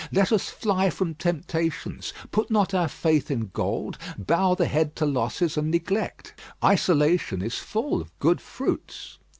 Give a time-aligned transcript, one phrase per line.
[0.11, 5.05] Let us fly from temptations; put not our faith in gold; bow the head to
[5.05, 6.33] losses and neglect.
[6.63, 9.19] Isolation is full of good fruits.